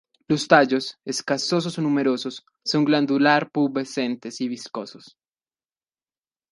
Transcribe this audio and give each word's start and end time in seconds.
Los 0.27 0.47
tallos, 0.47 0.97
escasos 1.05 1.77
o 1.77 1.81
numeroso, 1.87 2.29
son 2.69 2.85
glandular-pubescentes 2.87 4.41
y 4.41 4.47
viscosos. 4.47 5.15